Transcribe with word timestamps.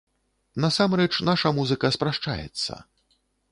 Насамрэч, 0.63 1.09
наша 1.29 1.53
музыка 1.59 1.93
спрашчаецца. 1.99 2.83